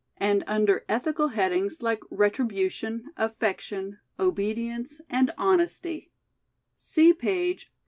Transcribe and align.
and 0.17 0.43
under 0.47 0.83
ethical 0.89 1.27
headings 1.27 1.83
like 1.83 2.01
Retribution, 2.09 3.11
Affection, 3.17 3.99
Obedience, 4.19 4.99
and 5.11 5.31
Hon 5.37 5.59
esty— 5.61 6.09
see 6.75 7.13
page 7.13 7.65
469. 7.65 7.69